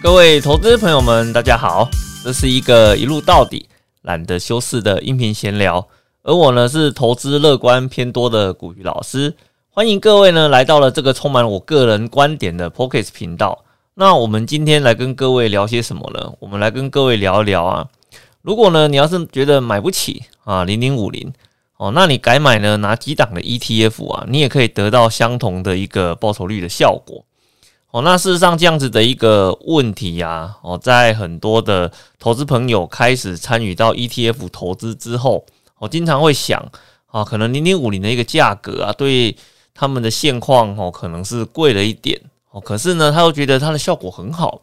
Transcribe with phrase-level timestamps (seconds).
[0.00, 1.88] 各位投资朋友们，大家好，
[2.22, 3.68] 这是一个一路到底、
[4.02, 5.88] 懒得修饰的音频闲聊。
[6.22, 9.34] 而我呢是投资乐观偏多的古鱼老师，
[9.68, 13.64] 欢迎各位呢来到了这个充满我个人观点的 Pockets 频道。
[13.94, 16.32] 那我们今天来跟各位聊些什么呢？
[16.38, 17.88] 我们来跟各位聊一聊啊。
[18.42, 21.32] 如果呢你要是觉得买不起啊零零五零
[21.76, 27.24] 哦，那你改买呢拿几档的 ETF 啊，你也可以得到相同的一个报酬率的效果。
[27.90, 35.46] 哦，那事实上这样子的一个问题呀，哦，在很多的投资朋友开始参与到 ETF 投资之后，
[35.78, 36.70] 我经常会想
[37.06, 39.34] 啊，可能零零五零的一个价格啊，对
[39.74, 42.20] 他们的现况哦，可能是贵了一点
[42.50, 44.60] 哦，可是呢，他又觉得它的效果很好。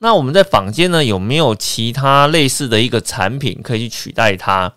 [0.00, 4.74] 那我们在坊间呢，有没有其他类似的一个产品可以去取代它？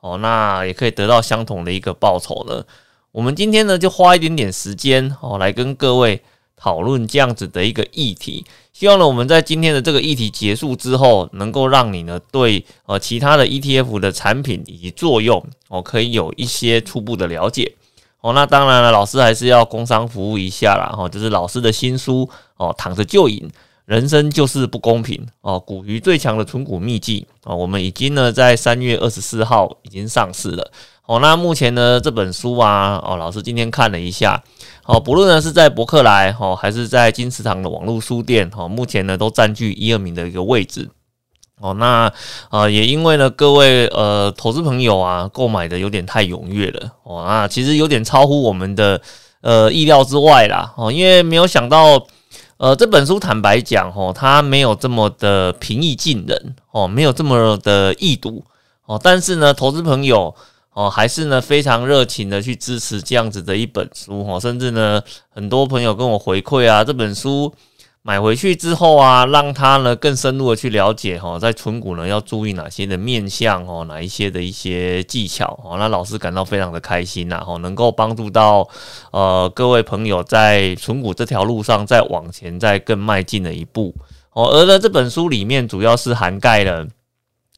[0.00, 2.64] 哦，那也可以得到相同的一个报酬呢？
[3.12, 6.20] 我们今天呢，就花一点点时间哦，来跟各位。
[6.62, 17.74] 讨论这样子的一个议题，希望呢我们在今天的这个议题结束之后，能够让你呢对呃其他的 ETF 的产品以及作用哦，可以有一些初步的了解
[18.20, 18.32] 哦。
[18.32, 23.50] 那当然了，老师还是要工商服务一下啦，哦，就是老师的新书哦，躺着就赢，
[23.92, 30.72] 人生就是不公平哦，股鱼最强的存股秘籍哦，我们已经呢在三月二十四号已经上市了
[31.04, 31.18] 哦。
[31.20, 34.42] 那目前呢这本书啊哦，老师今天看了一下。
[34.82, 40.88] 好，不论呢是在博客来哈，还是在金池堂的网络书店哈，目前呢都占据一二名的一个位置。
[41.60, 42.10] 哦，那
[42.50, 48.98] 呃也因为呢各位呃投资朋友啊购买的有点太踊跃了哦，那其实有点超乎我们的
[49.42, 52.06] 呃意料之外啦哦，因为没有想到
[52.62, 58.44] 呃这本书坦白讲哦，它没有这么的平易近人哦，没有这么的易读
[58.86, 60.32] 哦，但是呢投资朋友。
[60.74, 67.52] 哦，还是呢非常热情的去支持这样子的一本书哦，甚至呢很多朋友跟我回馈啊，这本书
[68.04, 78.68] 买回去之后啊，让他呢更深入的去了解哈，在存股呢要注意哪些的面向哦，哪一些的一些技巧哦，那老师感到非常的开心呐哈，能够帮助到
[79.12, 83.94] 呃各位朋友在存股这条路上再往前再更迈进了一步
[84.32, 86.88] 哦，而呢这本书里面主要是涵盖了。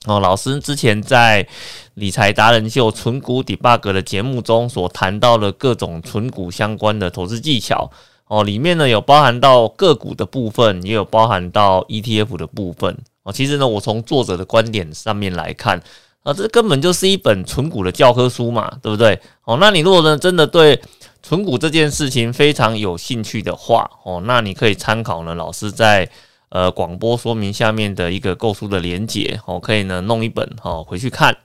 [0.06, 1.48] 哦，老师之前在
[1.94, 7.90] 理财达人秀存股 debug 的节目中所谈到的各种存股相关的投资技巧，
[8.34, 12.96] 哦，里面呢有包含到个股的部分，也有包含到 ETF 的部分。
[13.22, 15.80] 哦，其实呢，我从作者的观点上面来看，
[16.22, 19.20] 啊，这根本就是一本存股的教科书嘛，对不对？
[19.44, 20.80] 哦，那你如果呢真的对
[21.22, 26.10] 存股这件事情非常有兴趣的话，哦，那你可以参考呢老师在。
[26.50, 31.36] 呃，广播说明下面的一个购书的连接，哦，可以呢弄一本哦回去看，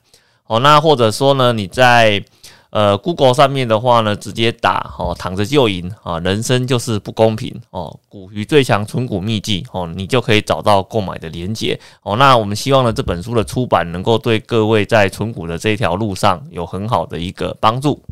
[0.45, 2.23] 哦，那或者说呢你在
[2.71, 12.15] 呃 Google 上面的话呢，直接打哦躺着就赢啊，人生就是不公平哦，股鱼最强存股秘籍哦，你就可以找到购买的连接哦。
[12.17, 18.03] 那我们希望呢这本书的出版能够对各位在存股的这条路上有很好的一个帮助。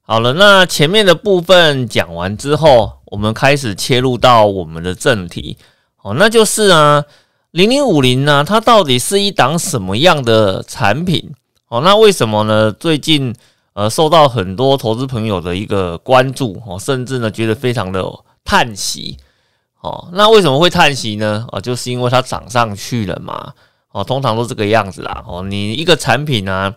[0.00, 5.56] 好了，那前面的部分讲完之后，我们开始切入到我们的正题。
[6.02, 7.02] 哦，那就是啊，
[7.52, 11.32] 零零五零呢，它到底是一档什么样的产品？
[11.68, 12.70] 哦，那为什么呢？
[12.70, 13.34] 最近
[13.74, 18.04] 呃，受到很多投资朋友的一个关注，哦，甚至呢，觉得非常的
[18.44, 19.18] 叹息。
[19.80, 21.44] 哦，那为什么会叹息呢？
[21.52, 23.52] 哦，就是因为它涨上去了嘛。
[23.92, 25.22] 哦，通常都这个样子啦。
[25.26, 26.74] 哦，你一个产品呢，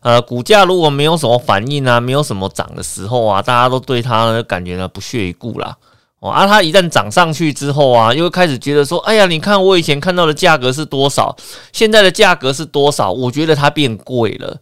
[0.00, 5.76] 呃，股价如果没有什么反应啊，没有什么涨的时候啊，大家都对它感觉呢不屑一顾啦。
[6.20, 11.34] 哦，而它一旦涨上去之后啊，又开始觉得说，哎呀，你看我以前看到的价格是多少，
[11.72, 13.10] 现在的价格是多少？
[13.10, 14.56] 我觉得它变贵了。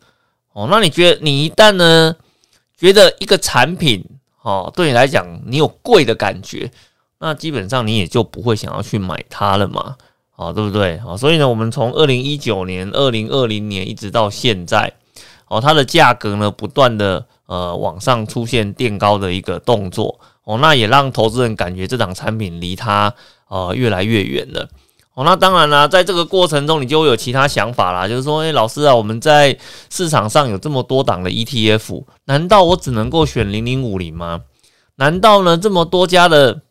[0.52, 2.14] 哦，那你觉得你一旦呢，
[2.76, 4.04] 觉得一个产品，
[4.42, 6.70] 哦，对你来讲你有贵的感觉，
[7.18, 9.96] 那基本上你也就不会想要去买它了嘛，
[10.36, 11.00] 哦，对不对？
[11.06, 14.92] 哦，所以呢，我们从二零一九年、二零二零年一直到现在，
[15.48, 20.20] 哦，它的价格呢不断的呃往上出现垫高的一个动作。
[20.44, 23.14] 哦，那也让投资人感觉这档产品离他
[23.46, 24.69] 呃越来越远了。
[25.14, 29.59] 哦，那当然啦，在这个过程中，你就会有其他想法啦，就是说，诶，老师啊，我们在
[29.91, 34.43] 市场上有这么多档的 ETF，难道我只能够选零零五零吗？
[34.97, 36.62] 难道呢这么多家的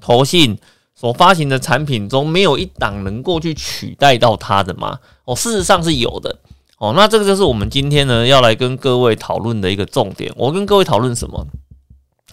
[0.00, 0.58] 投信
[0.94, 5.00] 所发行的产品中，没有一档能够去取代到它的吗？
[5.24, 6.38] 哦，事实上是有的。
[6.78, 10.32] 哦，那这个就是我们今天呢要来跟各位讨论的一个重点。
[10.36, 11.46] 我跟各位讨论什么？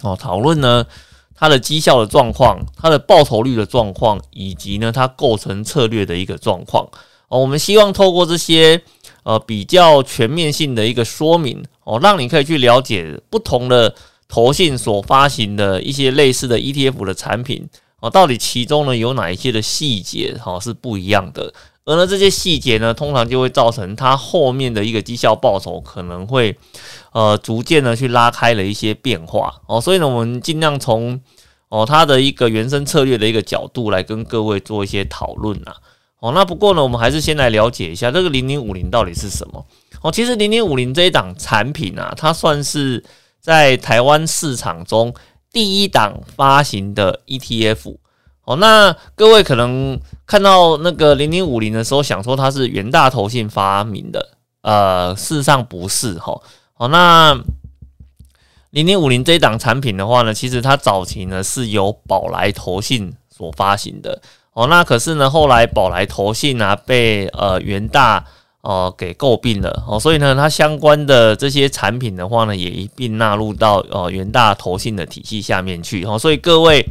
[0.02, 0.86] 哦，讨论呢，
[1.44, 6.88] 它的绩效的状况，它的报酬率的状况，以及呢，它构成策略的一个状况。
[7.28, 8.82] 哦，我们希望透过这些
[9.24, 13.94] 呃比较全面性的一个说明，哦，让你可以去了解不同的
[14.30, 17.68] 投信所发行的一些类似的 ETF 的产品，
[18.00, 21.54] 哦，到底其中呢有哪一些的细节哈是不一样的？
[21.86, 26.58] 而呢这些细节呢，通常就会造成它后面的一个绩效报酬可能会
[27.12, 29.82] 呃逐渐的去拉开了一些变化哦。
[29.82, 31.20] 所以呢，我们尽量从
[31.74, 35.76] 哦它的一个原生策略的一个角度来跟各位做一些讨论啊。
[36.20, 39.66] 哦，那不过呢，我们还是先来了解一下这个零零五零到底是什么
[40.02, 40.12] 哦。
[40.12, 43.04] 其实零零五零这一档产品啊，它算是
[43.42, 45.14] 在台湾市场中。
[45.52, 47.98] 第一档发行的 ETF
[48.44, 54.30] 哦，那各位可能看到那个零零五零的时候，想说它是元大投信发明的，
[54.64, 56.42] 呃，事实上不是哈。
[56.78, 57.40] 哦，那
[58.74, 64.20] 零零五零这一档产品的话呢，其实它早期呢是由宝来投信所发行的
[64.54, 68.26] 哦，那可是呢后来宝来投信啊被呃元大。
[68.64, 76.18] 哦，给诟病了哦，所以呢，它相关的这些产品的话呢，也一并纳入到呃元大投信的体系下面去哦。
[76.18, 76.82] 所以各位，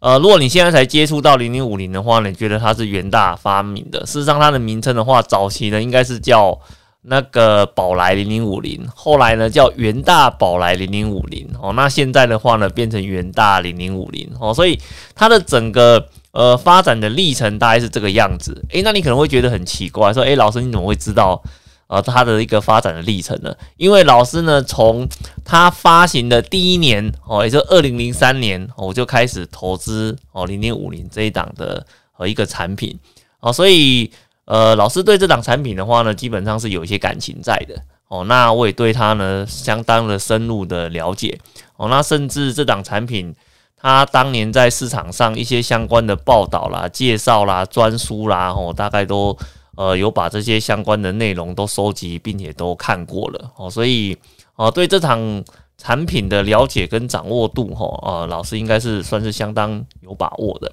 [0.00, 4.00] 呃，如果你现在才接触到零零五零的话呢，你觉得它是元大发明的？
[4.00, 6.58] 事实上，它的名称的话，早期呢应该是叫
[7.06, 11.72] 那个宝来零零五零，后来呢叫元大宝来零零五零哦。
[11.72, 14.52] 那现在的话呢，变成元大零零五零哦。
[14.52, 14.78] 所以
[15.14, 16.08] 它的整个。
[16.32, 18.62] 呃，发展的历程大概是这个样子。
[18.68, 21.42] 诶，那你可能会觉得很奇怪，说，诶，老师你怎么会知道
[21.86, 23.54] 呃它的一个发展的历程呢？
[23.78, 25.08] 因为老师呢，从
[25.46, 31.86] 它发行的第一年哦，也就二零零三年，我就开始投资哦零零五零这一档的
[32.18, 32.98] 呃一个产品
[33.40, 34.12] 哦，所以
[34.46, 38.24] 呃，老师对这档产品的话呢，基本上是有一些感情在的哦。
[38.24, 41.38] 那我也对它呢相当的深入的了解
[41.76, 41.88] 哦。
[41.88, 43.34] 那甚至这档产品。
[43.78, 49.36] 他当年在市场上一些相关的报道啦、介绍啦、专书啦，哦，大概都
[49.76, 54.16] 呃有把这些相关的内容都收集，并且都看过了哦，所以
[54.56, 55.44] 哦对这场
[55.76, 60.72] 产品的了解跟掌握度，哈，呃，老师应该是算是相当有把握的。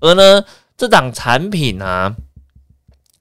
[0.00, 0.44] 而呢，
[0.76, 2.14] 这档产品啊，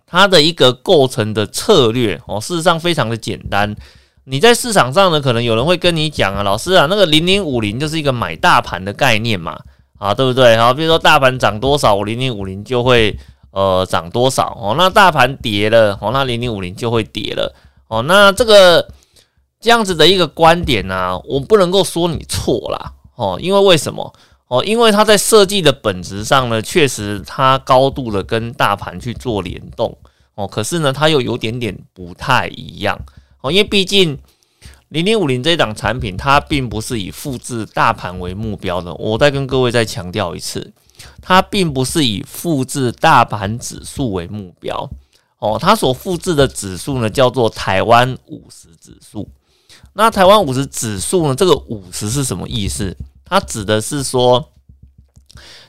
[0.10, 3.76] 它的一个构成的策略哦，事实上非常的简单。
[4.26, 9.60] 你在市场上呢，可能有人会跟你讲啊，老师啊，那个零零五零就是一个买大盘的概念嘛，
[9.98, 10.58] 啊，对不对？
[10.58, 13.18] 好，比如说大盘涨多少，我零零五零就会
[13.52, 14.76] 呃涨多少哦。
[14.78, 17.56] 那大盘跌了，哦，那零零五零就会跌了
[17.88, 18.04] 哦。
[18.04, 18.88] 那这个
[19.60, 24.14] 这样子的一个观点呢，我不能够说你错啦哦，因为为什么
[24.50, 24.62] 哦？
[24.66, 29.98] 因为它在设计的本质上呢，确实它高度的跟大盘去做联动
[30.36, 33.00] 哦，可是呢，它又有点点不太一样。
[33.42, 34.20] 哦，因为毕竟
[34.90, 38.94] 零零五零这档产品，它并不是以复制大盘为目标的。
[38.96, 40.74] 我再跟各位再强调一次，
[41.22, 44.90] 它并不是以复制大盘指数为目标。
[45.38, 49.30] 哦，它所复制的指数呢，叫做台湾五十指数。
[49.94, 52.98] 那台湾五十指数呢，这个五十是什么意思？
[53.30, 54.52] 它指的是说，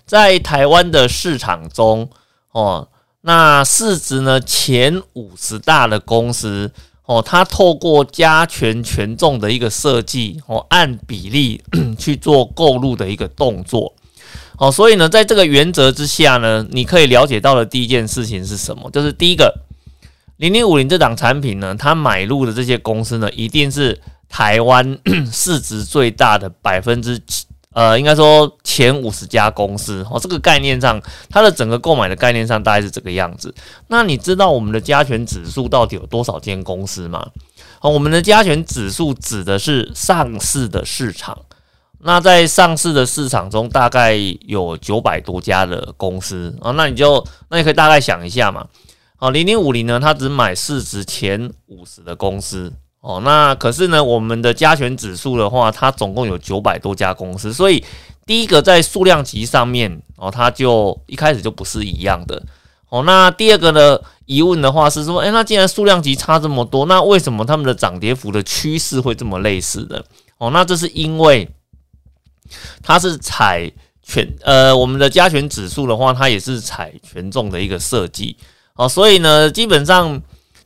[0.06, 2.08] 在台湾的市场中，
[2.52, 2.88] 哦，
[3.20, 6.72] 那市值呢前五十大的公司。
[7.06, 11.60] 哦，它透过加权权重的一个设计，哦，按比例
[11.98, 13.92] 去做购入的一个动作，
[14.58, 18.88] 哦，所以呢，在这个原则之下呢，你可以了解到的第一件事情是什么？
[18.92, 19.52] 就是第一个，
[20.36, 24.96] 零零五零这档产品呢，它买入的这些公司呢，一定是台湾
[25.32, 27.20] 市值最大的百分之。
[27.72, 33.54] 呃，应该说前五十家公司哦，这个概念上，它的整个购买的概念上大概是这个样子。
[33.86, 37.24] 那你知道我们的加权指数到底有多少间公司吗？
[37.80, 41.38] 哦，我们的加权指数指的是上市的市场。
[42.00, 46.72] 那在上市的市场中，大概有九百多家的公司啊。
[46.72, 48.66] 那你就那你可以大概想一下嘛。
[49.16, 52.72] 好，零零五零呢，它只买市值前五十的公司。
[53.00, 57.82] 哦，那可是呢，我们的加权指数的话，它总共有九百多家公司，所以
[58.26, 62.42] 第一个在数量级上面哦，它就一开始就不是一样的。
[62.90, 70.04] 哦，那第二个呢疑问的话是说，诶，那既然数量级差这么多，那为什么他们的涨跌幅的趋势会这么类似的？
[70.36, 71.48] 哦，那这是因为
[72.82, 78.36] 它是采权，呃，我们的加权指数的话，它也是采权重的一个设计。
[78.74, 80.20] 哦，所以呢，基本上。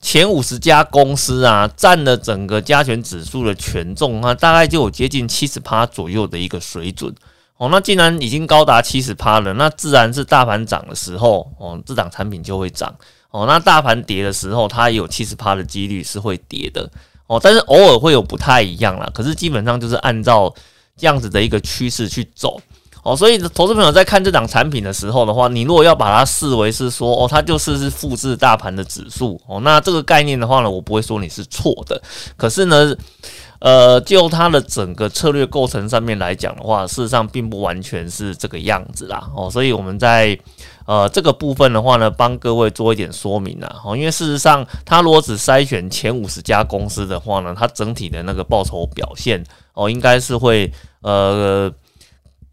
[0.05, 7.13] 前五十家公司啊，占了整个加权指数的权重啊，大概就有接近七十趴左右的一个水准
[7.57, 7.71] 哦。
[7.71, 12.95] 那既然已经高达七十趴了，那自然是大盘涨的时候哦，这档产品就会涨
[13.31, 13.47] 哦。
[13.47, 16.87] 那大盘跌的时候，它也有七十趴的几率是会跌的
[17.27, 17.41] 哦。
[17.43, 20.55] 但是偶尔会有不太一样啦，可是基本上就是按照
[20.99, 22.61] 这样子的一个趋势去走。
[23.05, 32.01] 哦，所以投资朋友在看这档产品的时候的话，你如果要把它视为是说，哦，它就是是复制大盘的指数，哦，那这个概念的话呢，我不会说你是错的。
[32.35, 32.97] 可是呢，
[33.59, 39.31] 呃，就它的整个策略构成上面来讲的话，事实上并不完全是这个样子啦。
[39.37, 40.39] 哦，所以我们在
[40.87, 43.83] 呃这个部分的话呢，帮各位做一点说明啦。
[43.85, 49.45] 哦，因为事实上，它如果只筛选前五十家公司的话呢，它整体的那个报酬表现
[49.75, 51.71] 哦，应该是会呃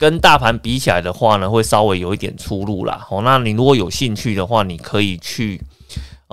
[0.02, 3.06] 跟大盘比起来的话呢，会稍微有一点出入啦。
[3.12, 5.62] 哦，那你如果有兴趣的话，你可以去。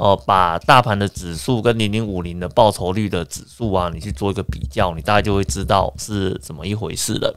[0.01, 7.37] 哦，把大盘的指数跟零零五零的报酬率的指数啊，你去做一个比较，你大概就会知道是怎么一回事了。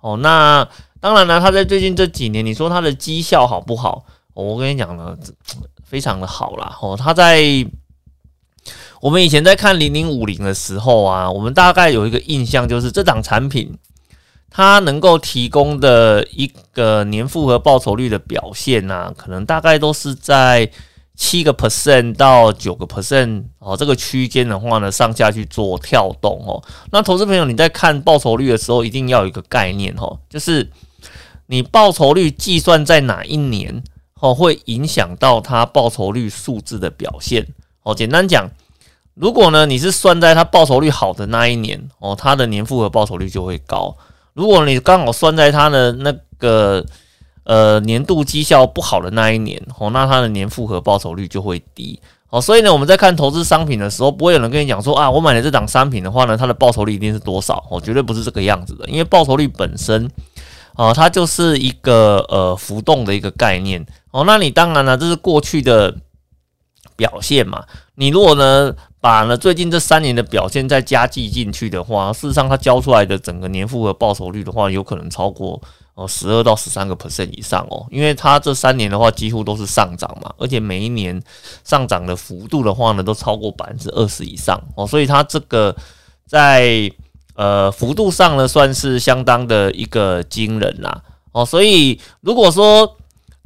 [0.00, 0.68] 哦，那
[1.00, 4.04] 当然了，它在最近这几年，你说它的绩效好不好？
[4.34, 5.16] 我跟你讲呢，
[5.84, 6.76] 非常的好啦。
[6.82, 7.40] 哦，它在
[9.00, 13.72] 我们以前在看零零五零的时候啊，我们大概有一个印象，就是这档产品
[14.50, 20.70] 它能够提供的一个年复合报酬率的表现呢，可能大概都是在。
[21.16, 26.62] 七个 percent 到九个 percent 哦，这个区间的话呢，上下去做跳动哦。
[26.92, 30.70] 那投资朋友，你在看报酬率的时候，一定要有一个概念哦，就是
[31.48, 33.84] 你报酬率计算在哪一年
[34.18, 37.46] 哦，会影响到它报酬率数字的表现
[37.82, 37.94] 哦。
[37.94, 38.48] 简单讲，
[39.12, 43.94] 如果呢你是算在它报酬率好的那一年哦，它的年复合报酬率就会高；
[44.40, 46.84] 如果你刚好算在它的那个。
[47.42, 60.08] 呃，年度绩效不好的那一年，哦，那它的年复合报酬率就会低，哦，所以呢，我们在看投资商品的时候，不会有人跟你讲说啊，我买了这档商品的话呢，它的报酬率一定是多少，哦，绝对不是这个样子的，因为报酬率本身，
[60.74, 65.92] 啊，它就是一个呃浮动的一个概念，哦，那你当然了，这是过去的
[66.94, 67.64] 表现嘛，
[67.96, 75.60] 你如果呢把呢最近这三年的表现再加计进去的话，事实上它交出来的整个年复合报酬率的话，有可能超过。
[75.94, 81.20] 哦，十二到十三个 percent 以上哦，因为它这三年的话几乎都是上涨嘛，而且每一年
[81.62, 85.76] 上涨的幅度的话呢，都超过百分之二十以上哦，所以它这个
[86.26, 86.90] 在
[87.34, 91.02] 呃幅度上呢，算是相当的一个惊人啦
[91.32, 92.96] 哦，所以如果说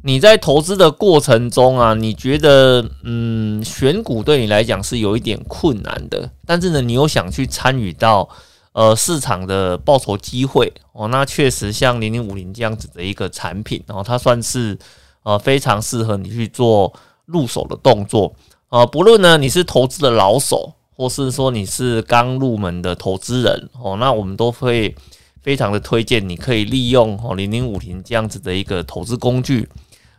[0.04, 8.28] 你在投资的过程中啊，你觉得嗯选股对你来讲是有一点困难的，但是呢，你又想去参与到。
[8.74, 14.76] 呃，市场的报酬机会哦，那确实像零零五零这样子的一个产品，然后它算是
[15.22, 16.92] 呃非常适合你去做
[17.26, 18.34] 入手的动作
[18.70, 24.92] 呃，不论呢你是投资的老手，或是说你是刚入门的投资人哦，那我们都会
[25.40, 29.68] 非常的推荐你可以利用哦零零五零这样子的一个投资工具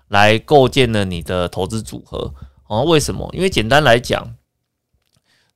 [0.08, 2.34] 来构建了你的投资组合
[2.68, 2.84] 哦。
[2.84, 3.30] 为什么？
[3.34, 4.36] 因为简单来讲。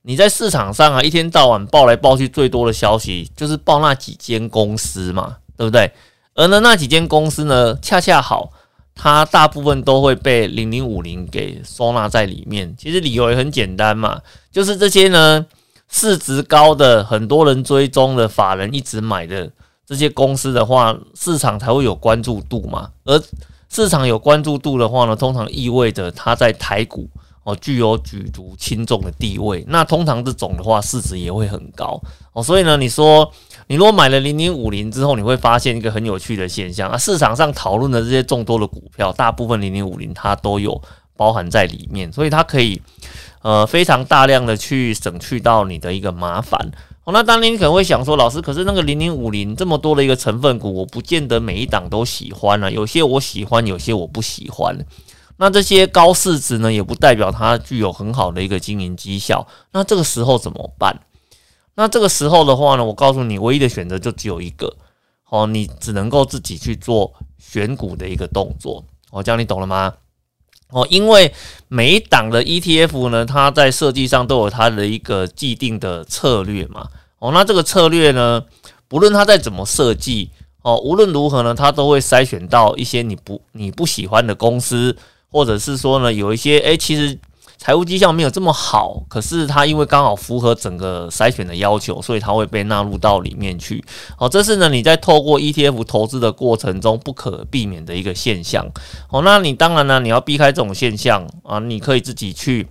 [0.02, 5.92] 你在市场上啊，一天到晚报来报去，最多的消息就是报那几间公司嘛，对不对？
[6.34, 8.50] 而呢，那几间公司呢，恰恰好，
[8.94, 12.74] 它大部分都会被零零五零给收纳在里面。
[12.78, 15.44] 其实理由也很简单嘛，就是这些呢，
[15.90, 19.52] 市值高的、很多人追踪的、法人一直买的
[19.84, 22.92] 这些公司的话，市场才会有关注度嘛。
[23.04, 23.22] 而
[23.70, 27.08] 市场有关注度的话呢，通常意味着它在台股。
[27.42, 29.64] 哦，具有举足轻重的地位。
[29.66, 31.98] 那通常这种的话，市值也会很高
[32.34, 32.42] 哦。
[32.42, 33.32] 所以呢，你说
[33.66, 36.98] 你如果买了零零五零之后，你会发现一个很有趣的现象啊。
[36.98, 40.78] 市场上讨论的这些众多的股票，大部分零零五零它都有
[41.16, 42.82] 包含在里面，所以它可以
[43.40, 46.60] 呃非常大量的去省去到你的一个麻烦。
[47.12, 52.70] 那当年你可能会想说，老师，可是那个零零五零这么多的一个成分股，我不见得每一档都喜欢啊。
[52.70, 54.76] 有些我喜欢，有些我不喜欢。
[55.38, 59.46] 那这些高市值呢，也不代表它具有很好的一个经营绩效。
[59.72, 61.00] 那这个时候怎么办？
[61.76, 64.76] 那这个时候的话呢，我告诉你，唯一的选择就只有一个，
[65.30, 68.84] 哦，你只能够自己去做选股的一个动作。
[69.10, 69.94] 哦，这样你懂了吗？
[70.68, 71.32] 哦，因为
[71.68, 76.88] 每一档的 ETF 呢，它在设计上都有它的一个既定的策略嘛。
[77.20, 78.44] 哦，那这个策略呢，
[78.88, 80.30] 不论它再怎么设计，
[80.62, 84.96] 哦，无论如何呢，它都会筛选到一些你不你不喜欢的公司。
[85.32, 87.16] 或者是说呢，有一些诶，其实
[87.56, 93.84] 财务绩效没有这么好，可是它因为刚好符合整个筛选的要求，所以它会被纳入到里面去。
[94.18, 98.68] 哦，这是呢你在透过 ETF 投资的过程中不可避免的一个现象。
[99.08, 102.66] 哦，那你当然呢你要避开这种现象啊，你可以自己去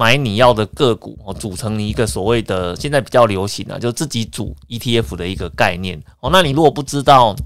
[0.00, 6.02] 买你要的个股哦，组成一个所谓的现在比较流行的就自己组 ETF 的一个概念。
[6.20, 7.36] 哦，那你如果不知道。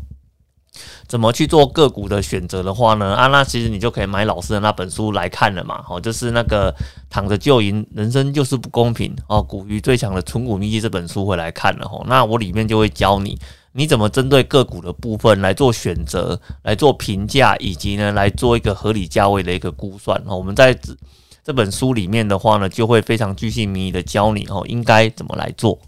[1.07, 3.15] 怎么去做个股的选择的话呢？
[3.15, 5.85] 啊，那其实你就可以买老师的那本书来看了嘛。
[5.89, 6.75] 哦，就是那个
[7.09, 9.41] 躺着就赢，人生就是不公平哦。
[9.41, 11.87] 股鱼最强的存股秘籍这本书会来看了。
[11.87, 13.39] 哦，那我里面就会教你，
[13.73, 20.21] 你怎么针对个股的部分来做选择、来做评价，以及呢来做一个合理价位的一个估算。
[20.27, 20.77] 哦，我们在
[21.45, 25.79] 这本书里面的话呢，就会非常具细迷的教你哦，应该怎么来做。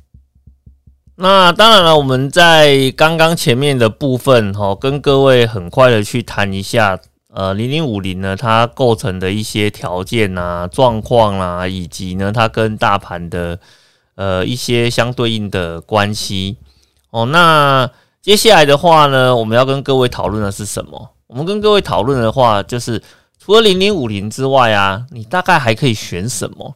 [1.16, 7.00] 那当然了，我们在刚刚前面的部分哈，跟各位很快的去谈一下，
[7.32, 13.58] 呃，零零五零呢，它构成的一些条件啊、状况啦，以及呢，它跟大盘的
[14.16, 16.58] 呃一些相对应的关系
[17.08, 17.24] 哦。
[17.24, 21.12] 那接下来的话呢，我们要跟各位讨论的是什么？
[21.28, 23.02] 我们跟各位讨论的话，就是
[23.46, 26.74] 除了零零五零之外啊，你大概还可以选什么？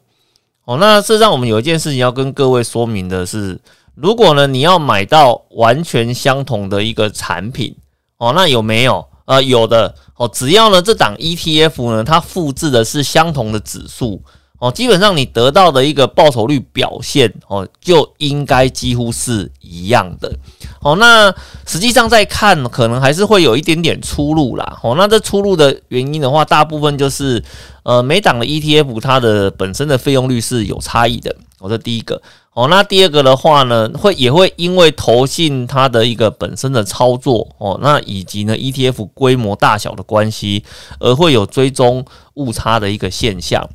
[0.66, 3.60] 哦，那事实上，我们有一件事情要跟各位说明的是。
[3.96, 7.74] 如果呢，你要买到完全相同的一个产品
[8.18, 9.04] 哦，那有没有？
[9.24, 10.30] 呃，有的哦。
[10.32, 14.22] 只要呢，这档 ETF 呢，它复制的是相同的指数
[14.60, 20.32] 哦，基本上你得到的一个报酬率表现哦，就应该几乎是一样的
[20.80, 20.96] 哦。
[20.96, 21.34] 那
[21.66, 24.78] 实际上在看，可能还是会有一点点出入啦。
[24.82, 27.42] 哦，那这出入的原因的话，大部分就是
[27.82, 31.34] 呃，每档的 ETF 它的本身的费用率是有差异的。
[31.58, 32.20] 我这第一个。
[32.52, 40.64] 哦，那第二个的话呢，会也会因为投信它的一个本身的操作哦，那以及呢 ETF 规模大小的关系，
[40.98, 43.66] 而会有追踪误差的一个现象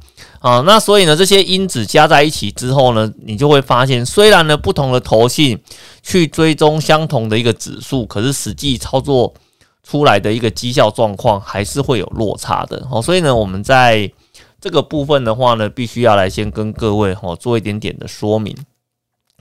[0.45, 0.61] 啊。
[0.65, 5.59] 那所以呢，这些因子加在一起之后呢，你就会发现，虽然呢不同的头信
[6.03, 9.33] 去追踪相同的一个指数，可是实际操作
[9.83, 13.01] 出来的一个绩效状况还是会有落差的哦。
[13.01, 14.11] 所以呢，我们在
[14.61, 18.55] 这个部分的话呢，必须要来先跟各位哈做一点点的说明。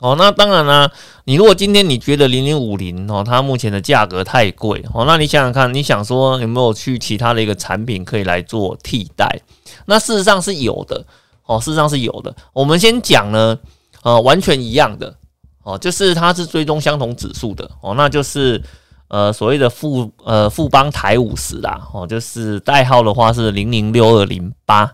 [0.01, 0.91] 哦，那当然啦，
[1.25, 9.41] 你如果今天你觉得零零五零哦，它目前的价格太贵哦，那你想想看，你想说有没有去其他的一个产品可以来做替代？
[9.87, 11.07] 那事实上是有的
[11.47, 12.35] 哦，事实上是有的。
[12.53, 13.57] 我们先讲呢，
[14.03, 15.15] 呃，完全一样的
[15.63, 18.61] 哦，就是它是追踪相同指数的哦，那就是
[19.09, 24.93] 呃所谓的富呃富邦台五十啦哦，就是代号的话是零零六二零八。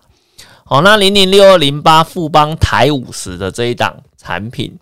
[0.67, 4.79] 哦，那零零六二零八富邦台五十的这一档产品，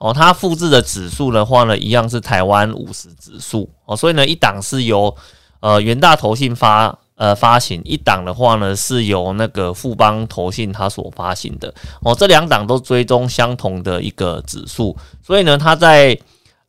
[0.00, 3.70] 哦，它复制的指数的话呢，一样是台湾五十指数。
[3.84, 5.14] 哦，所以呢，一档是由
[5.60, 11.72] 呃元大投信发呃发行，一档的话呢是由那个富邦投信它所发行的。
[12.02, 16.18] 哦，这两档都追踪相同的一个指数，所以呢，它在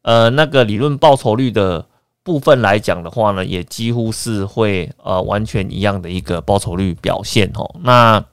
[0.03, 1.85] 呃那个理论报酬率的
[2.23, 8.23] 部分来讲的话呢，也几乎是会呃完全一样的一个报酬率表现哦，那。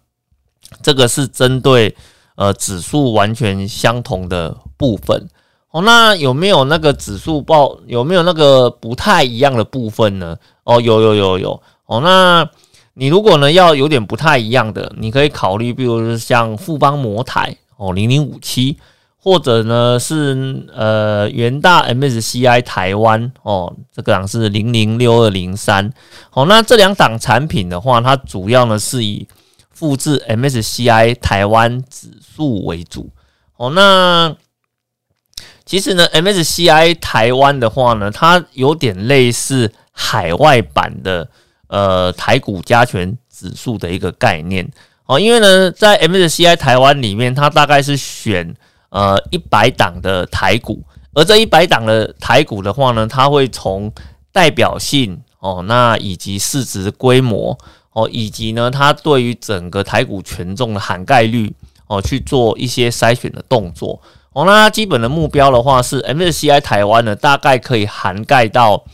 [0.83, 1.97] 这个是针对
[2.37, 5.29] 呃指数完全相同的部分。
[5.71, 10.35] 哦，那有没有那个指数报有没有那个不太一样的部分呢？
[10.65, 11.63] 哦，有有有有。
[11.85, 12.49] 哦，那
[12.95, 18.79] 你如果呢要有点不太一样的，你可以考虑，比如像富邦摩台哦零零五七，
[19.19, 25.93] 或者呢是呃元大 MSCI 台湾哦，这个档是零零六二零三。
[26.33, 29.29] 哦，那这两档产品的话，它主要呢是以
[29.71, 33.11] 复制 MSCI 台湾指数为主。
[33.59, 34.35] 哦，那
[35.69, 41.29] 其实呢，MSCI 台湾的话呢，它有点类似海外版的
[41.67, 44.67] 呃台股加权指数的一个概念
[45.05, 48.55] 哦，因为呢，在 MSCI 台湾里面，它大概是选
[48.89, 53.93] 呃一百档的台股，而这一百档的台股的话呢，它会从
[54.33, 57.59] 代表性哦，那以及市值规模。
[57.93, 61.53] 哦，以及呢，它对于整个台股权重的涵盖率
[61.89, 64.01] 哦，去做一些筛选的动作。
[64.39, 68.85] 哦，那它基本的目标的话是 MSCI 台湾呢，大概可以涵盖到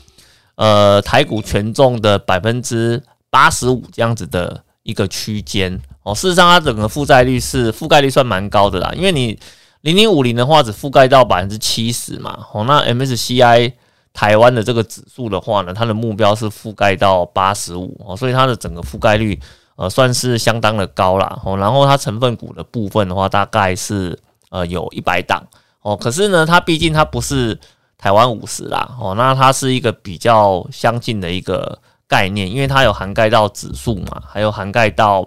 [0.54, 5.78] 呃台股权重的百分之八十五这样子的一个区间。
[6.02, 9.38] 哦，事实上它整个负债率是覆盖率算蛮高的啦，因为你
[9.82, 12.46] 零零五零的话只覆盖到百分之七十嘛。
[12.54, 13.74] 哦，那 MSCI
[14.14, 19.38] 台湾的这个指数的话呢，它的目标是覆盖到八十五哦，所以它的整个覆盖率
[19.76, 21.58] 呃算是相当的高啦哦。
[21.58, 24.18] 然后它成分股的部分的话，大概是
[24.54, 25.42] 呃有一百档
[25.82, 25.96] 哦。
[25.96, 27.58] 可是呢，它毕竟它不是
[27.98, 35.26] 台湾五十啦哦，那它是一个比较相近的一个概念，因为它有涵盖到指数嘛，还有涵盖到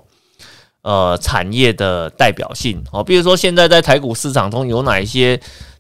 [0.82, 3.04] 呃产业的代表性哦。
[3.04, 5.40] 比如说现在在台股市场中有哪一些？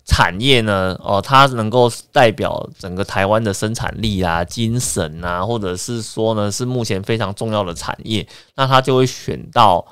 [0.09, 0.97] 产业呢？
[1.03, 9.85] 哦，它能够代表整个台湾的生产力啊、精神啊，或者是说呢，是目前非常重要的产业，那它就会选到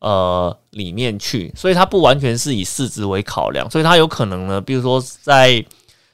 [0.00, 1.52] 呃里面去。
[1.56, 5.64] 所以它不完全是以市值为考量，所以它有可能呢，比如说在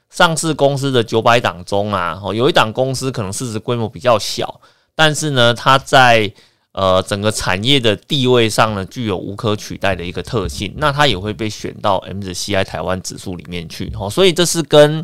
[0.09, 4.61] 上市公司的九百档中啊，哦，有一档公司可能市值规模比较小，
[4.95, 6.31] 但是呢，它在
[6.73, 15.03] 呃，整个产业的地位上呢，具有无可取代的一个特性，那它也会被选到 MSCI 台湾指数里面去哦，所以这是跟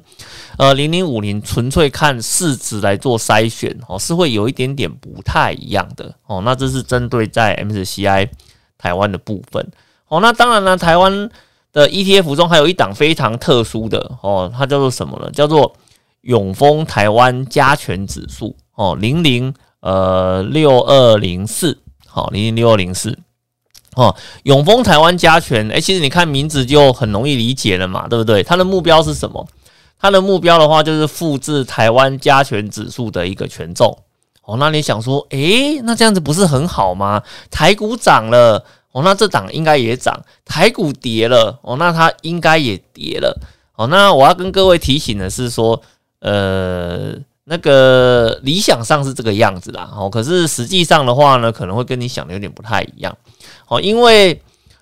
[0.59, 6.43] 呃零零五零纯粹看市值来做筛选哦，是会有一点点不太一样的哦。
[6.45, 8.29] 那这是针对在 MSCI
[8.83, 9.65] 台湾的部分
[10.09, 10.19] 哦。
[10.19, 11.29] 那当然呢，台湾
[11.71, 15.31] 的 ETF 中还有一档非常特殊的哦，它叫做什么呢？
[15.31, 15.73] 叫做
[16.21, 23.17] 永丰台湾加权指数哦，零零呃六二零四，好，零零六二零四，
[23.95, 28.43] 哦，永丰台湾加权，哎，其实你看名字就很容易理解了嘛，对不对？
[28.43, 29.47] 它的目标是什么？
[29.99, 33.97] 它的目标的话就是复制台湾加权指数的一个权重
[34.43, 34.57] 哦。
[34.57, 37.23] 那你想说，诶，那这样子不是很好吗？
[37.49, 38.65] 台股涨了。
[38.93, 43.35] 哦，那这档应该也涨，台股跌了，哦，那它应该也跌了，
[43.75, 45.81] 哦，那我要跟各位提醒的是说，
[46.19, 53.17] 呃，那个理想上是这个样子啦，哦，可是实际上的话呢，可能会跟你想的有点不太一样，
[53.67, 54.39] 哦，因为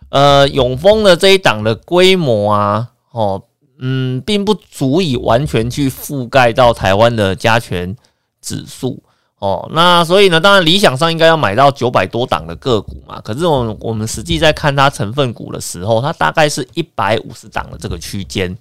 [0.09, 3.41] 呃，永丰的这一档的规模啊，哦，
[3.79, 7.95] 嗯，并不足以完全去覆盖到台湾的加权
[8.41, 9.01] 指数。
[9.41, 13.19] 哦，那所以呢，当然理想上应该要买到九百多档的个股嘛。
[13.21, 18.55] 可是我我们实际在看它成分股的时候，它大概是一百五十档的这个区间，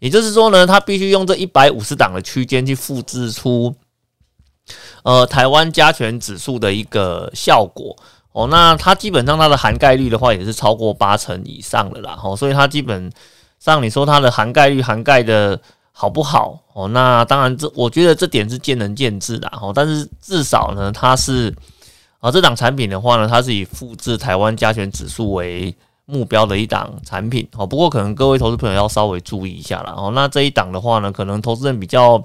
[0.00, 3.74] 也就是说呢，它必须用这一百五十档的区间去复制出
[5.02, 7.96] 呃台湾加权指数的一个效果。
[8.32, 12.18] 哦，那它基本上它的涵盖率的话也是超过八成以上的啦。
[12.22, 13.10] 哦，所以它基本
[13.58, 15.58] 上你说它的涵盖率涵盖的。
[16.00, 16.86] 好不好哦？
[16.86, 19.72] 那当然，这我觉得这点是见仁见智的哦。
[19.74, 21.52] 但是至少呢，它是
[22.20, 25.74] 啊，这档产品的话呢，它是以复制台湾加权指数为
[26.06, 27.66] 目标的一档产品哦。
[27.66, 30.12] 不过可能各位投资朋友要稍微注意一下了哦。
[30.14, 32.16] 那这一档的话呢，可能投资人比较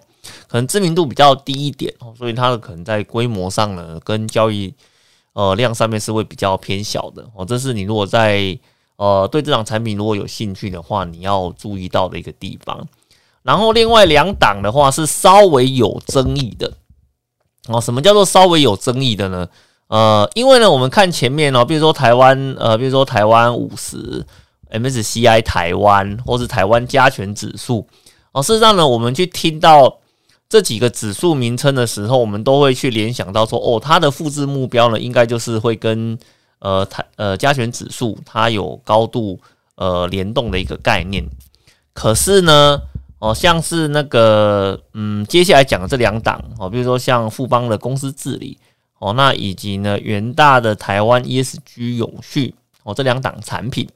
[0.48, 4.72] 可能知名度比较低一点哦，所以它的可能在规模上呢，跟交易
[5.34, 7.44] 呃量上面是会比较偏小的哦。
[7.44, 8.56] 这是你如果在
[8.98, 12.88] 呃对这档产品如果有兴趣的话，你要注意到的一个地方。
[13.44, 16.74] 然后另外两档的话是稍微有争议的
[17.68, 17.80] 哦。
[17.80, 19.48] 什么叫做稍微有争议的呢？
[19.88, 24.26] 呃，因为呢，我们看前面哦，比如说台湾，呃，比如说台湾五十
[24.72, 27.86] MSCI 台湾，或是台湾加权指数
[28.32, 28.42] 哦。
[28.42, 30.00] 事实上呢，我们去听到
[30.50, 36.18] 这几个指数名称的时候，我们都会去联想到说，哦，它的复制目标呢，应该就是会跟
[36.60, 39.40] 呃台呃加权指数它有高度
[39.76, 41.28] 呃联动的一个概念。
[41.94, 42.82] 可是呢？
[43.24, 48.58] 哦，像是那个，嗯，接下来讲的这两档哦，比如说像富邦的公司治理
[49.00, 53.88] 哦，那以及呢元大的台湾 ESG 永续哦，这两档产品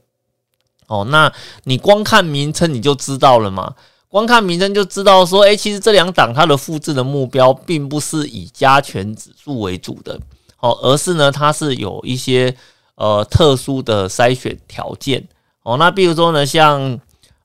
[0.88, 1.30] 哦，那
[1.66, 3.76] 你光看名称你就知道了嘛？
[4.08, 10.18] 光看名称就知道说，诶，其实这两档它的复制的目标并不是以加权指数为主的
[10.62, 12.56] 哦，而是呢它是有一些
[12.96, 15.28] 呃特殊的筛选条件
[15.64, 16.98] 哦，那比如说呢像。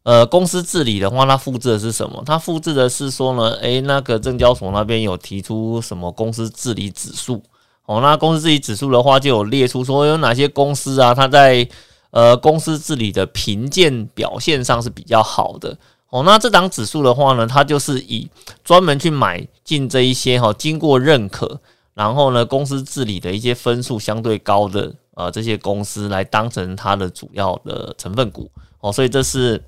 [0.05, 2.21] 呃，公司治理的话，它复制的是什么？
[2.27, 7.41] 它复制的是说呢，诶，那个证交所那边有提出什么公司治理指数？
[7.87, 11.69] 哦，那公司治理指数的话，就有列出说有哪些公司啊，它在
[12.11, 15.79] 呃公司治理的评鉴表现上是比较好的。
[16.11, 18.29] 哦，那这档指数的话呢，它就是以
[18.65, 21.61] 专门去买进这一些哈，经过认可，
[21.95, 28.51] 然后呢，公司治理的一些分数相对高的呃这些公司来当成它的主要的成分股。
[28.81, 29.63] 哦，所以这是。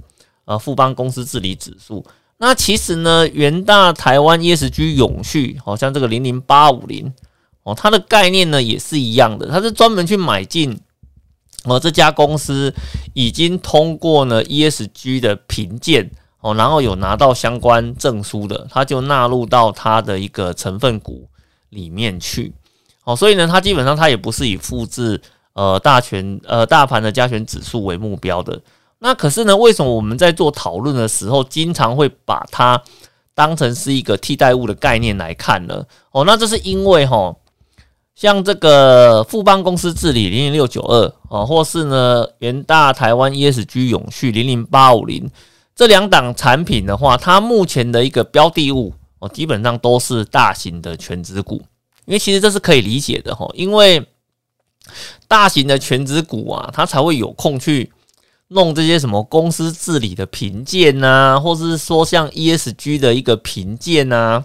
[0.46, 2.04] 呃，富邦公司治理指数，
[2.36, 7.10] 那其实呢，元大台湾 ESG 永续，好像这个零零八五零
[7.62, 10.78] 哦，它的概念呢也是一样的，它是专门去买进
[11.64, 12.74] 哦这家公司
[13.14, 21.26] 已经通过呢 ESG 的评鉴哦，然后有拿到相关证书的，它就纳入到它的一个成分股
[21.70, 22.52] 里面去
[23.04, 25.18] 哦，所以呢，它基本上它也不是以复制
[25.54, 28.60] 呃大权呃大盘的加权指数为目标的。
[29.04, 29.54] 那可是呢？
[29.54, 32.82] 为什么我们在做讨论的时候，经常会把它
[33.34, 35.84] 当成是一个替代物的概念来看呢？
[36.10, 37.36] 哦，那这是因为哈，
[38.14, 45.30] 像这个富邦公司治理零零六九二哦，或是呢元大台湾 ESG 永续零零八五零
[45.76, 51.56] 这两档产品的话，它目前的一个标的物哦，基本上都是大型的全值股，
[52.06, 54.08] 因为其实这是可以理解的哈，因为
[55.28, 57.92] 大型的全值股啊，它才会有空去。
[58.48, 64.44] 弄这些什么公司治理的评鉴呐，或是说像 ESG 的一个评鉴呐，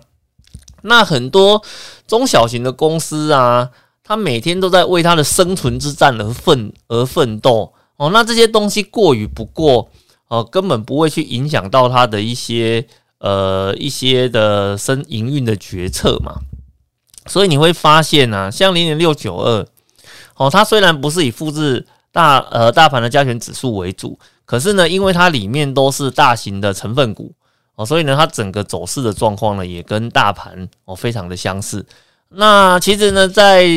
[0.84, 1.62] 那很多
[2.08, 3.70] 中小型的公司啊，
[4.04, 8.10] 他每天都在为他的生存之战而奋而奋斗哦。
[8.12, 9.90] 那这些东西过与不过
[10.30, 12.88] 哦，根本不会去影响到他的一些
[13.20, 16.36] 呃一些的生营运的决策嘛。
[17.28, 19.68] 所以你会发现啊，像零零六九二
[20.38, 21.86] 哦，它虽然不是以复制。
[22.12, 27.34] 大呃大盘的加权指数为主，可是呢，因为它里面都是大型的成分股
[27.76, 31.86] 哦，所以呢，它整个走势的状况呢，也跟大盘哦非常的相似。
[32.30, 33.68] 那其实呢，在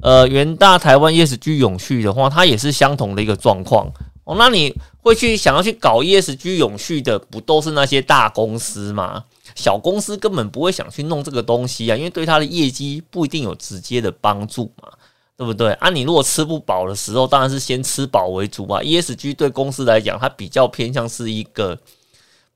[0.00, 3.90] 呃元大台湾 ESG 永续的话，它也是相同的一个状况
[4.24, 9.24] 哦，那你会去想要去搞 ESG 永续的，不都是那些大公司吗？
[9.54, 14.88] 小公司根本不会想去弄这个东西啊，因为对它的业绩不一定有直接的帮助嘛，
[15.36, 15.72] 对不对？
[15.74, 18.80] 啊，你如果吃不饱的时候，当然是先吃饱为主啊。
[18.80, 21.76] ESG 对公司来讲，它比较偏向是一个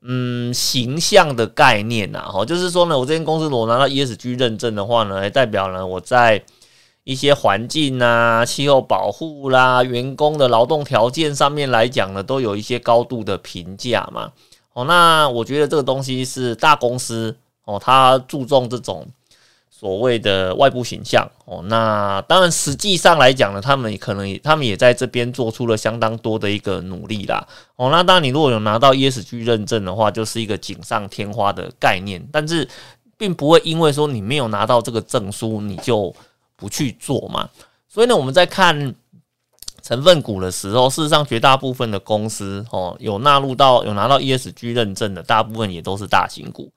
[0.01, 6.41] 嗯形象的概念呐，哦，就是说呢，我这间公司如果拿到 ESG 认证的话呢，代表呢我在
[7.03, 14.31] 一些环境啊、气候保护啦、员工的劳动条件上面来讲呢，都有一些高度的评价嘛。
[14.73, 19.05] 哦，那我觉得这个东西是大公司哦，它注重这种
[19.79, 21.61] 所谓的外部形象哦。
[21.67, 27.47] 那当然，实际上来讲呢，他们可能他们也在这边做出了相当多的一个努力啦。
[27.77, 32.67] 哦，那当然，你如果有拿到 ESG 认证的话，就是一个锦上添花的概念，但是
[33.17, 36.13] 并不会因为说你没有拿到这个证书，你就
[36.57, 37.49] 不去做嘛。
[37.87, 38.93] 所以呢，我们在看。
[39.81, 46.69] 成分股的时候，事实上绝大部分的公司哦，有纳入到有拿到 ESG 认证的，大部分也都是大型股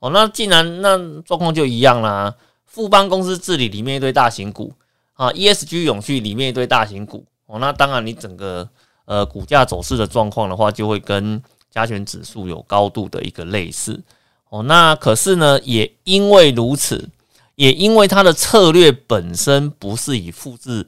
[0.00, 0.10] 哦。
[0.10, 2.34] 那既然那状况就一样啦，
[2.66, 4.72] 富邦公司治理里面一堆大型股
[5.14, 8.68] 啊，ESG 永续里面一堆大型股哦，那当然你整个
[9.06, 14.02] 呃股价走势的状况的话，就会跟加权指数有高度的一个类似
[14.50, 14.62] 哦。
[14.64, 17.08] 那可是呢，也因为如此，
[17.54, 20.86] 也因为它的策略本身不是以复制。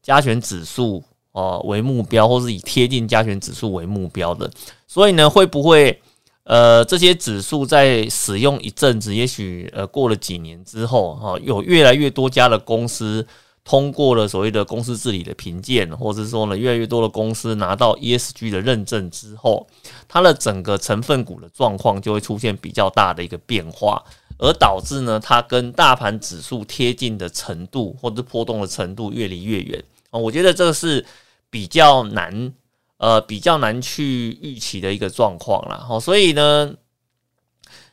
[0.00, 4.50] 加权指数哦为目标，或是以贴近加权指数为目标的，
[4.86, 6.00] 所以呢，会不会
[6.48, 13.26] 呃这些指数在使用一阵子，也许呃过了几年之后，哈，有越来越多家的公司
[13.64, 19.66] 通过了所谓的公司治理的评鉴，或者说呢，越来越多的公司拿到 ESG 的认证之后，
[20.08, 24.02] 它的整个成分股的状况就会出现比较大的一个变化，
[24.38, 29.84] 而导致呢，它跟大盘指数贴近的程度，或者波动的程度越离越远。
[30.12, 31.04] 哦，我觉得这个是
[31.50, 32.54] 比较难，
[32.98, 35.86] 呃，比较难去预期的一个状况啦。
[35.88, 36.74] 哦，所以呢，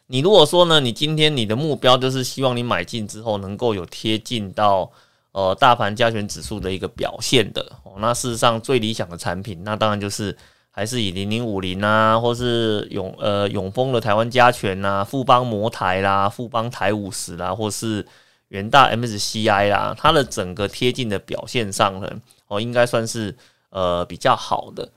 [0.07, 4.91] 你如果说呢，你今天你的目标就是希望你买进之后能够有贴近到
[5.31, 10.37] 呃大盘加权指数的一个表现的，哦，那事实上最理想的产品，那当然就是
[10.69, 18.05] 还是以零零五零啊，或是永呃永丰的台湾加权呐，富邦摩台啦，富邦台五十啦，或是。
[18.49, 22.07] 元大 MSCI 啦，它的整个贴近的表现上呢，
[22.47, 23.35] 哦，应该算是
[23.71, 24.87] 呃比较好的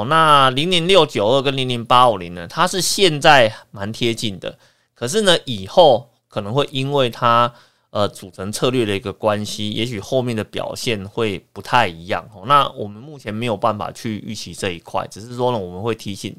[0.00, 0.06] 哦。
[0.08, 4.58] 那零零六九二跟零零八五零呢，它是现在蛮贴近的，
[4.94, 7.52] 可是呢，以后可能会因为它
[7.90, 12.44] 呃组成策略的一个关系，也许后面的表现会不太一样哦。
[12.46, 16.36] 那我们目前没有办法去预期这一块，只是说呢，我们会提醒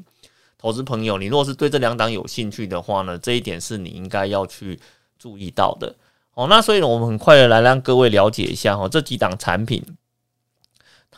[0.56, 4.78] 投资朋友，你如果是对这两档有兴趣的话呢，这一点是你应该要去
[5.18, 5.94] 注意到的。
[6.34, 9.84] 哦，那所以呢，我们很快的来让各位了解一下哈，这几档产品，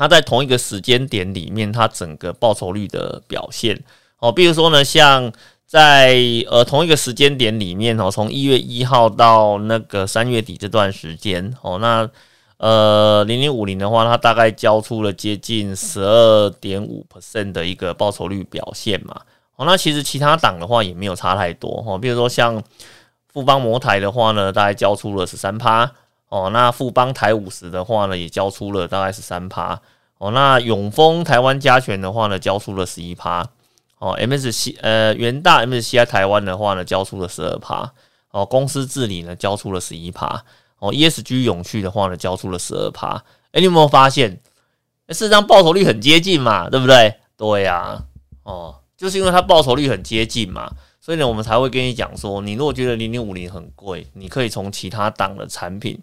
[0.01, 3.79] 它在同一个时间点里面，它整个报酬率的表现。
[4.19, 5.31] 哦，比如说呢，像
[5.67, 6.17] 在
[6.51, 12.09] 呃同一个时间点里面哦，从一月一号到那个三月底这段时间，哦，那
[12.57, 19.21] 呃零零五零的话，它大概交出了接近十二点五 percent 的一个报酬率表现嘛。
[19.57, 22.65] 哦，那其实其他档的话也没有差太多哈，比如说像。
[23.33, 25.89] 富邦摩台的话呢，大概交出了十三趴
[26.31, 26.49] 哦。
[26.51, 29.79] 那富邦台五十的话呢，也交出了大概是三趴
[30.17, 30.31] 哦。
[30.31, 33.47] 那永丰台湾加权的话呢，交出了十一趴
[33.99, 34.17] 哦。
[34.19, 37.93] MSC 呃元大 MSCI 台湾的话呢，交出了十二趴
[38.31, 38.47] 哦。
[38.47, 40.43] 公司治理呢，交出了十一趴
[40.79, 40.91] 哦。
[40.91, 43.23] ESG 永续的话呢，交出了十二趴。
[43.53, 44.31] 哎，你有没有发现，
[45.09, 47.17] 事实上报酬率很接近嘛，对不对？
[47.37, 48.05] 对呀，
[48.45, 50.71] 哦，就是因为它报酬率很接近嘛。
[51.01, 55.99] 所以呢，我们才会跟你讲说，你如果觉得零零五零很贵，你可以从其他档的产品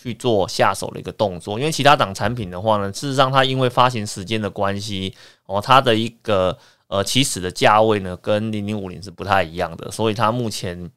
[0.00, 1.58] 去做下手的一个动作。
[1.58, 5.14] 因为其他档产品的话呢，事实上它因为发行时间的关系，
[5.46, 6.56] 哦，它的一个
[6.86, 9.90] 呃起始的价位呢，跟零零五零是不太一样的。
[9.90, 10.90] 所以它目前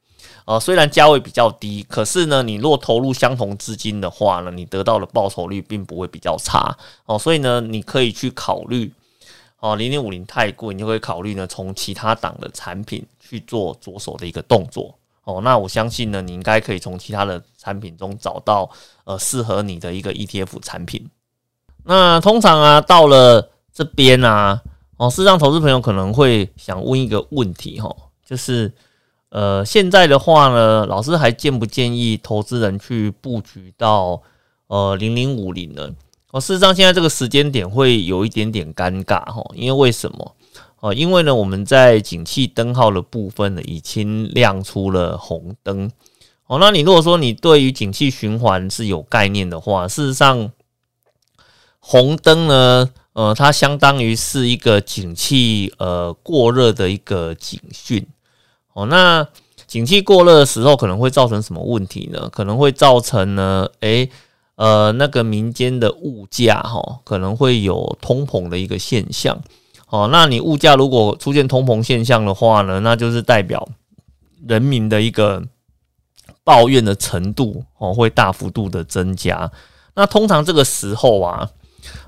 [0.45, 7.17] 呃虽然价位比较低，可是呢，你若投入相同资金的话呢，你得到的报酬率并不会比较差哦。
[7.17, 8.93] 所以呢，你可以去考虑。
[9.63, 14.97] 哦，零零五零太贵，你就会考虑呢，从其他档的产品去做着手的一个动作。
[15.31, 18.69] 哦，那我相信呢，你应该可以从其他的产品中找到
[19.05, 21.09] 呃适合你的一个 ETF 产品。
[21.85, 24.61] 那通常啊，到了这边啊，
[24.97, 28.71] 哦，事实上投资朋友可能会想问一个问题哈，就是
[29.29, 34.21] 呃，现在的话呢，老师还建不建议投资人去布局到
[34.67, 35.89] 呃零零五零呢？
[36.31, 40.35] 哦，事实上，现在这个时间点会有一点点尴尬哈，因为为什么？
[40.81, 45.91] 哦，因为呢，我们在景气灯号的部分呢，已经亮出了红灯。
[46.47, 50.51] 哦，那你如果说你对于景气循环是有概念的话，事实上，
[51.79, 58.07] 红灯呢，呃，它相当于是一个景气呃过热的一个警讯
[58.73, 58.87] 哦。
[58.87, 59.27] 那
[59.67, 62.27] 景气过热的时候，可能会造成什么问题呢？
[62.31, 64.09] 可能会造成呢，诶，
[64.55, 69.39] 呃，那个民间的物价哈，可能会有通膨的一个现象。
[69.91, 73.69] 哦，那你物价如果出现通膨现象的话呢，那就是代表
[74.47, 75.43] 人民的一个
[76.43, 79.51] 抱怨的程度哦，会大幅度的增加。
[79.93, 81.47] 那通常这个时候啊。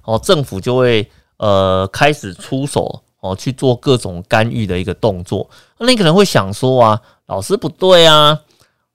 [0.04, 5.50] 哦，政府就会呃开始出手哦，去做各种干预的一个动作。
[5.80, 8.42] 那你可能会想说啊，老师不对啊。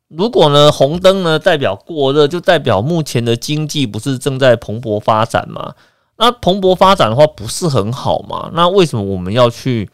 [0.07, 5.74] 如果呢红灯呢代表过热，就代表目前的经济不是正在蓬勃发展吗？
[6.18, 8.50] 那蓬勃发展的话不是很好嘛？
[8.52, 9.88] 那为什么我们要去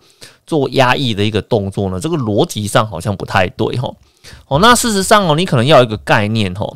[0.47, 2.01] 做压抑的一个动作呢？
[2.01, 3.95] 这个逻辑上好像不太对哈。
[4.49, 6.67] 哦，那事实上哦，你可能要一个概念哈。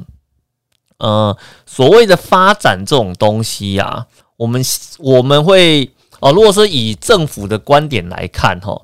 [0.98, 1.34] 呃，
[1.64, 4.06] 所谓的发展这种东西呀，
[4.36, 4.62] 我们
[4.98, 8.82] 我们会哦，如果说以政府的观点来看，哈，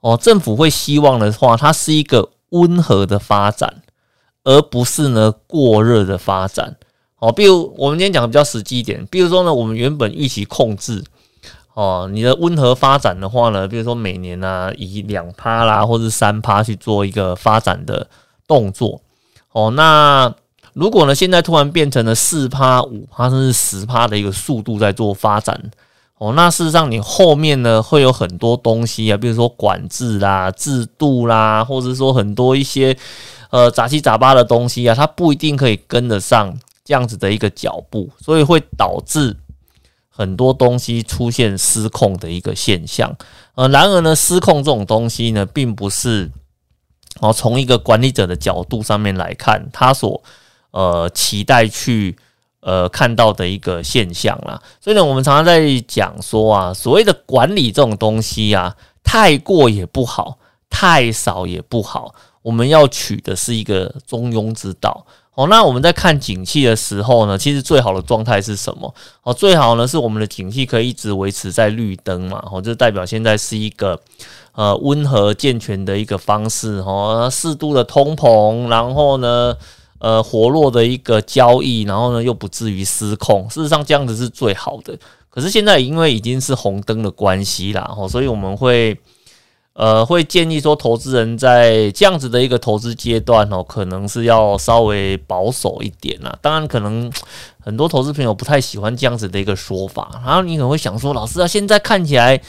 [0.00, 3.82] 哦，政府会希望的话，它是一个温和的发展，
[4.42, 6.76] 而不是呢过热的发展。
[7.22, 11.04] 哦，比如我们今天讲的比较实际一点，比如说呢，我们原本预期控制，
[11.74, 18.08] 哦，你的温和发展的话呢，比如说每年呢以两趴啦，或者三趴去做一个发展的
[18.48, 19.00] 动作，
[19.52, 20.34] 哦，那。
[20.74, 25.70] 如果呢，现在突然变成了四趴、五趴甚至十趴的一个速度在做发展
[26.16, 32.96] 哦，那事实上你后面呢会有很多东西啊，比如说管制啦、制度啦，或者说很多一些
[33.50, 39.36] 呃杂七杂八的东西啊，它不一定可以跟得上这样子的一个脚步，所以会导致
[40.08, 43.16] 很多东西出现失控的一个现象。
[43.54, 46.30] 呃，然而呢，失控这种东西呢，并不是
[47.20, 50.22] 哦从一个管理者的角度上面来看，他所
[50.72, 52.16] 呃，期待去
[52.60, 54.60] 呃看到的一个现象啦。
[54.80, 65.06] 所以呢，我们常常在讲说啊，所谓的管理这种东西啊，太过也不好，太少也不好，我们要取的是一个中庸之道。
[65.34, 68.94] 哦，那我们在看景气的时候呢，其实最好的状态是什么？
[69.22, 74.00] 哦，最好呢是我们的景气可以一直维持在绿灯嘛，哦，就代表现在是一个
[74.52, 79.56] 呃温和健全的一个方式，哦，适度的通膨，然后呢。
[80.04, 83.48] 呃，活络的一个交易，然后呢又不至于失控。
[83.48, 84.98] 事实上，这样子是最好的。
[85.30, 88.98] 可是现在因为已经是红灯的关系啦，哦，所以我们会
[89.74, 96.38] 呃会建议说，投资人在这样子的一个投资阶段哦，可能是要稍微保守一点啦。
[96.42, 97.10] 当然，可能
[97.58, 100.10] 很多投资朋友不太喜欢这样子的一个说法。
[100.24, 102.40] 然后你可能会想说，老师啊，现在看起来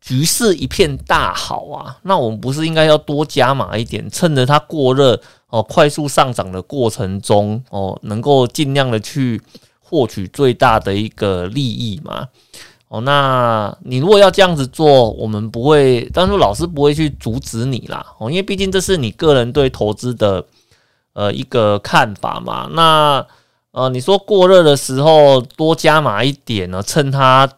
[0.00, 5.20] 局势一片大好啊，那我们不是应该要多加码一点，趁着它过热？
[5.48, 9.40] 哦，快速上涨的过程中，哦，能够尽量的去
[9.80, 12.26] 获取最大的一个利益嘛？
[12.88, 18.14] 哦，那你如果要这样子做，我们不会，但是老师不会去阻止你啦。
[18.18, 20.44] 哦，因为毕竟这是你个人对投资的
[21.12, 22.68] 呃一个看法嘛。
[22.72, 23.26] 那
[23.72, 27.48] 呃，你说过热的时候多加码一点呢，趁它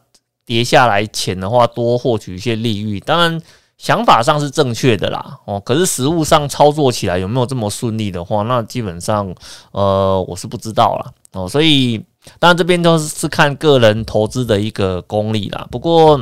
[0.45, 3.41] 跌下来前的话，多获取一些利益，当然。
[3.79, 9.33] 想法上是正确的啦，哦，可是实物上操作起来有没有这么顺利的话，那基本上，
[9.71, 11.13] 呃，我是不知道啦。
[11.41, 12.05] 哦，所以
[12.39, 15.67] 当然这边都是看个人投资的一个功力啦。
[15.71, 16.21] 不过，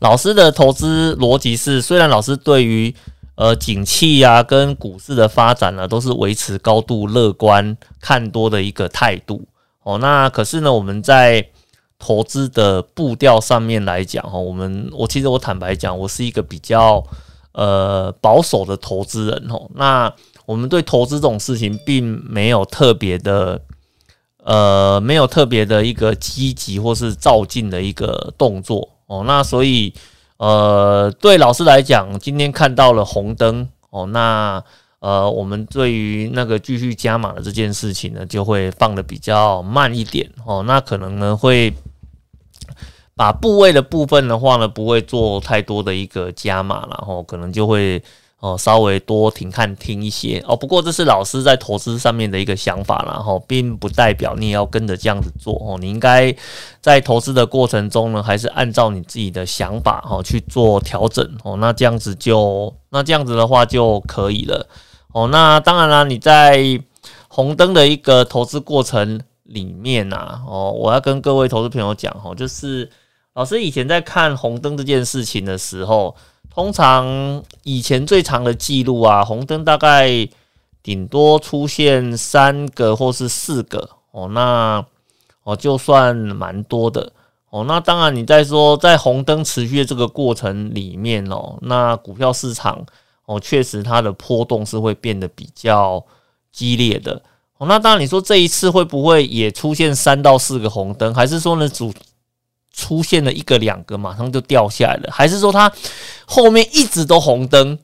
[0.00, 2.94] 老师的投资逻辑是，虽然老师对于
[3.36, 9.46] 呃景气呀跟股市的发展呢，都是维持高度乐观看多的一个态度，
[9.82, 11.48] 哦，那可是呢，我们在
[11.98, 17.02] 投资的步调上面来讲，哈，我们我其实我坦白讲，我是一个比较
[17.52, 19.70] 呃保守的投资人，哦。
[19.74, 20.12] 那
[20.44, 23.60] 我们对投资这种事情，并没有特别的
[24.44, 29.24] 呃，没有特别的一个积极或是照进的一个动作，哦。
[29.26, 29.92] 那所以
[30.36, 34.62] 呃，对老师来讲，今天看到了红灯，哦，那
[35.00, 40.62] 呃，我们对于那个继续加码的这件事情呢，就会放的比较慢一点，哦。
[40.64, 41.74] 那可能呢会。
[43.16, 48.02] 把部位的部分的话呢，不会做太多的一个加码，然后可能就会
[48.44, 50.54] 哦稍微多停看听一些哦。
[50.54, 55.78] 不过这是老师在投资上面的一个想法，然后并不代表你也要跟着这样子做哦。
[55.80, 56.34] 你应该
[56.82, 61.56] 在投资的过程中呢，还是按照你自己的想法哦去做调整哦。
[61.56, 64.66] 那这样子就那这样子的话就可以了
[65.12, 65.26] 哦。
[65.28, 66.58] 那当然啦，你在
[67.28, 72.90] 红灯的一个投资过程里面呐哦，我要跟各位投资朋友讲哦，就是。
[73.34, 76.14] 老师以前在看红灯这件事情的时候，
[76.54, 80.28] 通常以前最长的记录啊，红灯大概
[80.84, 84.84] 顶多出现三个或是四个哦，那
[85.42, 87.10] 哦就算蛮多的
[87.50, 92.86] 哦，那当然你在说在红灯持续的这个过程里面哦，那股票市场
[93.26, 96.04] 哦，确实它的波动是会变得比较
[96.52, 97.20] 激烈的。
[97.58, 101.92] 哦，那当然你说这一次会不会也出现三到四个红灯，还是说呢主
[102.74, 105.72] 出现了一个两个马上就掉下来了，还是说它
[106.26, 107.78] 后面一直都红灯？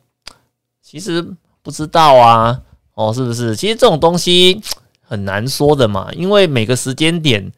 [0.83, 1.25] 其实
[1.63, 2.61] 不知道啊，
[2.95, 3.57] 哦，是不是？
[3.57, 4.61] 其实这种东西
[5.01, 7.51] 很难说的嘛，因为每个时间点。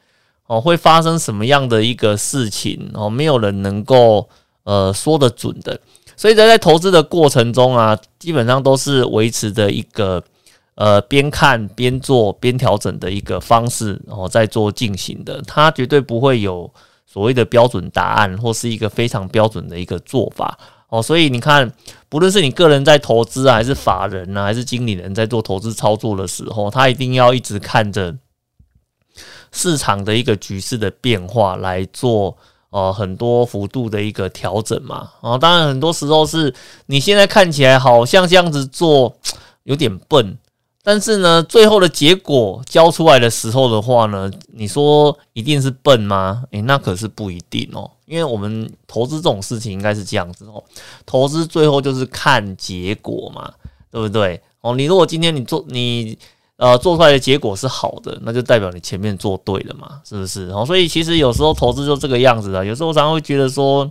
[0.49, 3.09] 哦，会发生什么样的一个事情哦？
[3.09, 4.29] 没有人能够
[4.65, 5.81] 呃说得准的，
[6.15, 10.23] 所以在在投资的过程中啊，基本上都是维持着一个
[10.75, 15.41] 呃边看边做边调整的一个方式，然后在做进行的。
[15.47, 16.71] 它绝对不会有
[17.13, 20.57] 所谓的标准答案，或是一个非常标准的一个做法
[20.89, 21.03] 哦。
[21.03, 21.71] 所以你看，
[22.09, 28.17] 不论是你个人在投资啊，还是法人啊，还是经理人在做投资操作的时候，他一定要一直看着。
[29.55, 32.35] 市场的一个局势的变化来做，
[32.71, 35.11] 呃，很多幅度的一个调整嘛。
[35.21, 36.55] 哦，当然很多时候是
[36.87, 39.15] 你现在看起来好像这样子做
[39.65, 40.39] 有点笨，
[40.83, 46.43] 但是呢，最后的结果交出来的时候的话呢，你说一定是笨吗？
[46.51, 47.91] 诶，那可是不一定哦。
[48.07, 50.63] 因为我们投资这种事情应该是这样子哦，
[51.07, 53.53] 投资最后就是看结果嘛，
[53.91, 54.41] 对不对？
[54.61, 56.19] 哦，你如果今天你做你。
[56.59, 60.49] 呃，做出来的结果是好的，那就代表你前面做对了嘛，是不是？
[60.51, 62.63] 哦，所以其实有时候投资就这个样子啊。
[62.63, 63.91] 有时候常常会觉得说，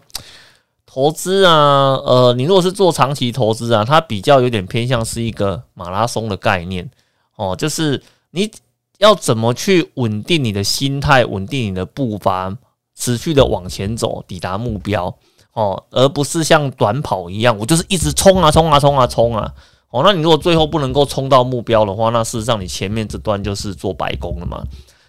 [0.93, 6.91] 投资啊，呃，你如果是做长期投资啊，它比较有点偏向是一个马拉松的概念
[7.37, 8.51] 哦，就是你
[8.97, 12.53] 要怎么去稳定你的心态，稳定你的步伐，
[12.93, 15.15] 持续的往前走，抵达目标
[15.53, 19.53] 哦，而不是像短跑一样，我就是一直冲啊冲啊冲啊冲啊。
[19.91, 24.61] 哦，那你如果最后不能够冲到目标的话，那事实上你前面这段就是做白工了嘛？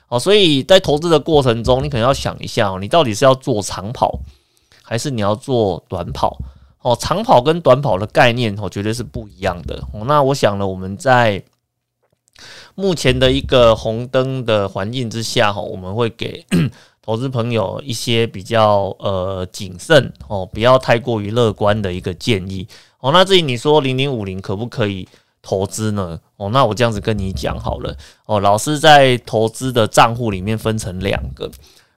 [0.06, 4.20] 哦，所以在投资的过程中，你可能要想一下哦，你到底是要做长跑，
[4.82, 6.36] 还是你要做短跑？
[6.82, 9.76] 哦，长跑跟短跑的概念哦，绝对是不一样的。
[9.92, 11.40] 哦，那我想呢，我们在
[12.74, 16.44] 目前的一个红灯的环境之下，哈，我们会给
[17.00, 22.66] 投资朋友一些比较呃谨慎哦，不要太过于乐观的一个建议。
[22.98, 25.06] 哦，那至于你说零零五零可不可以
[25.40, 26.18] 投资呢？
[26.36, 27.96] 哦，那我这样子跟你讲好了。
[28.26, 31.48] 哦，老师在投资的账户里面分成两个。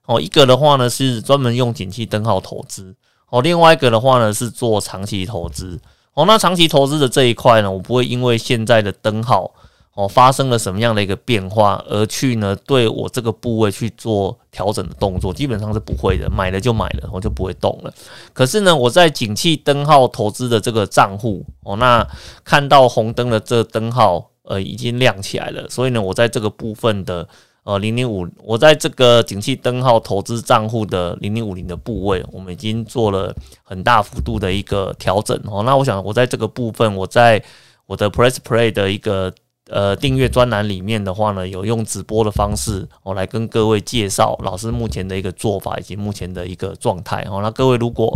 [0.06, 2.96] 哦，一个的话呢是专门用景气灯号投资。
[3.30, 5.80] 哦，另外一个的话呢是做长期投资。
[6.14, 9.52] 哦，那长期投资的这一块呢，我不会因为现在的灯号。
[9.98, 17.94] 哦，发生了什么样的一个变化，而去呢对我这个部位去做调整的动作，基本上是不会的，买了就买了，我就不会动了。
[18.34, 22.06] 可是呢，我在景气灯号投资的这个账户，哦，那
[22.44, 27.26] 看到红灯的这灯号，呃，已经亮起来了，所以呢，我在这个部分的
[27.66, 35.62] 呃零零五，我在这个景气灯号投资账户的零零五零的部位，我们已经做了很大幅度的一个调整哦。
[35.64, 37.44] 那我想，我在这个部分，我在
[37.86, 39.34] 我的 Press Play 的一个。
[39.68, 47.26] 呃，订阅专栏里面的话呢，有用直播的方式，我来跟各位介绍老师目前的一个做法以及目前的一个状态。
[47.32, 48.16] 哦，那各位如果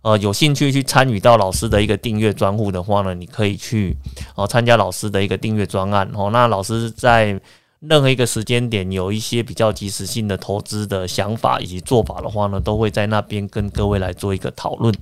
[0.00, 3.94] 呃有兴趣去参与到老师的一个订阅专户的话呢，你可以去
[4.34, 6.10] 哦参加老师的一个订阅专案。
[6.14, 7.38] 哦，那老师在
[7.80, 14.92] 任何一个时间点有一些比较及时性的投资的想法以及做法的话呢，都会在那边跟各位来做一个讨论。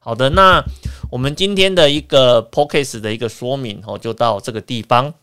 [0.00, 0.62] 好的，那
[1.10, 5.14] 我们今天的一个 p o c a s t 的一个说明哦，就到这个地方。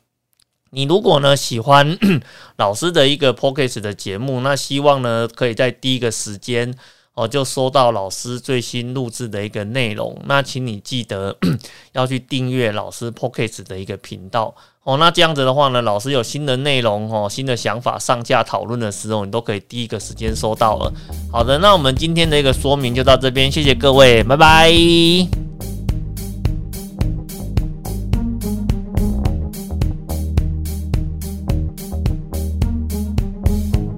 [0.71, 1.97] 你如果呢喜欢
[2.57, 6.73] 老师的一个 p o c k e t 的节目，那希望呢可以在第一个时间
[7.13, 10.19] 哦就收到老师最新录制的一个内容。
[10.25, 11.35] 那请你记得
[11.93, 14.53] 要去订阅老师 p o c k e t 的一个频道
[14.83, 14.97] 哦。
[14.97, 20.91] 那这样子的话呢，老师有新的内容哦、新的想法上架讨论的时候，你都可以第一个时间收到了。
[21.31, 25.72] 好的，那我们今天的一个说明就到这边，谢谢各位，拜拜。